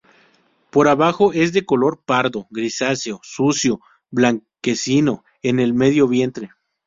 [0.71, 6.49] Por abajo es de color pardo grisáceo sucio, blanquecino en el medio vientre.